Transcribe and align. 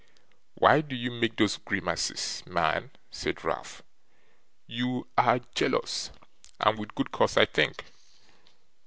'Why 0.55 0.81
do 0.81 0.95
you 0.95 1.11
make 1.11 1.37
those 1.37 1.57
grimaces, 1.57 2.41
man?' 2.47 2.89
said 3.11 3.43
Ralph; 3.43 3.83
'you 4.65 5.05
ARE 5.15 5.41
jealous 5.53 6.09
and 6.59 6.79
with 6.79 6.95
good 6.95 7.11
cause 7.11 7.37
I 7.37 7.45
think. 7.45 7.85